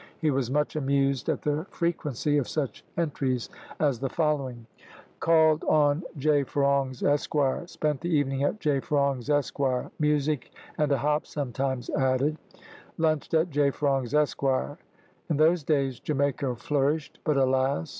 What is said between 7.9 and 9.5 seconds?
the evening at J Ferong's,